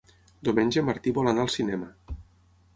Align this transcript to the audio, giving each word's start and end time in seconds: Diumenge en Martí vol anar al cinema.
Diumenge 0.47 0.81
en 0.81 0.87
Martí 0.87 1.13
vol 1.19 1.31
anar 1.33 1.45
al 1.45 1.53
cinema. 1.59 1.93